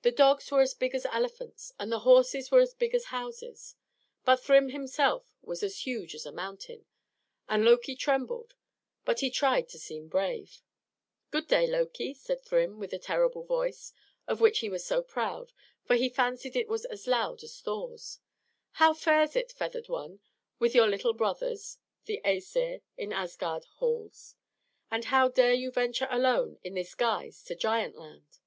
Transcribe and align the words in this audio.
The 0.00 0.10
dogs 0.10 0.50
were 0.50 0.60
as 0.60 0.74
big 0.74 0.92
as 0.92 1.06
elephants, 1.06 1.70
and 1.78 1.92
the 1.92 2.00
horses 2.00 2.50
were 2.50 2.58
as 2.58 2.74
big 2.74 2.96
as 2.96 3.14
houses, 3.14 3.76
but 4.24 4.42
Thrym 4.42 4.70
himself 4.70 5.36
was 5.40 5.62
as 5.62 5.86
huge 5.86 6.16
as 6.16 6.26
a 6.26 6.32
mountain; 6.32 6.84
and 7.48 7.64
Loki 7.64 7.94
trembled, 7.94 8.56
but 9.04 9.20
he 9.20 9.30
tried 9.30 9.68
to 9.68 9.78
seem 9.78 10.08
brave. 10.08 10.64
"Good 11.30 11.46
day, 11.46 11.68
Loki," 11.68 12.12
said 12.12 12.42
Thrym, 12.42 12.80
with 12.80 12.90
the 12.90 12.98
terrible 12.98 13.44
voice 13.44 13.92
of 14.26 14.40
which 14.40 14.58
he 14.58 14.68
was 14.68 14.84
so 14.84 15.00
proud, 15.00 15.52
for 15.84 15.94
he 15.94 16.08
fancied 16.08 16.56
it 16.56 16.66
was 16.66 16.84
as 16.86 17.06
loud 17.06 17.44
as 17.44 17.60
Thor's. 17.60 18.18
"How 18.72 18.92
fares 18.94 19.36
it, 19.36 19.52
feathered 19.52 19.88
one, 19.88 20.18
with 20.58 20.74
your 20.74 20.88
little 20.88 21.12
brothers, 21.14 21.78
the 22.06 22.20
Æsir, 22.24 22.82
in 22.96 23.12
Asgard 23.12 23.66
halls? 23.76 24.34
And 24.90 25.04
how 25.04 25.28
dare 25.28 25.54
you 25.54 25.70
venture 25.70 26.08
alone 26.10 26.58
in 26.64 26.74
this 26.74 26.96
guise 26.96 27.44
to 27.44 27.54
Giant 27.54 27.94
Land?" 27.94 28.40